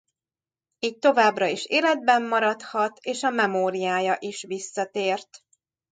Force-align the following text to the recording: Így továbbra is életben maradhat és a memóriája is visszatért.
Így 0.79 0.99
továbbra 0.99 1.45
is 1.47 1.65
életben 1.65 2.23
maradhat 2.27 2.97
és 3.01 3.23
a 3.23 3.29
memóriája 3.29 4.15
is 4.19 4.41
visszatért. 4.43 5.43